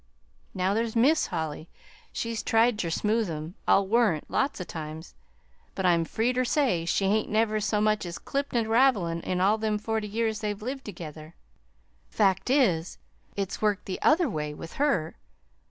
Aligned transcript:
Now, 0.55 0.73
there's 0.73 0.95
Mis' 0.95 1.27
Holly 1.27 1.69
she's 2.11 2.41
tried 2.41 2.79
ter 2.79 2.89
smooth 2.89 3.29
'em, 3.29 3.53
I'll 3.67 3.85
warrant, 3.85 4.31
lots 4.31 4.59
of 4.59 4.65
times. 4.65 5.13
But 5.75 5.85
I'm 5.85 6.05
free 6.05 6.33
ter 6.33 6.43
say 6.43 6.85
she 6.85 7.05
hain't 7.05 7.29
never 7.29 7.59
so 7.59 7.79
much 7.79 8.03
as 8.07 8.17
clipped 8.17 8.55
a 8.55 8.67
ravelin' 8.67 9.21
in 9.21 9.39
all 9.39 9.59
them 9.59 9.77
forty 9.77 10.07
years 10.07 10.39
they've 10.39 10.59
lived 10.59 10.85
tergether. 10.85 11.33
Fact 12.09 12.49
is, 12.49 12.97
it's 13.35 13.61
worked 13.61 13.85
the 13.85 14.01
other 14.01 14.27
way 14.27 14.55
with 14.55 14.73
her. 14.81 15.17